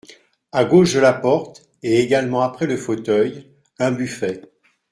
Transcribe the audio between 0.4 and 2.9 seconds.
À gauche de la porte et également après le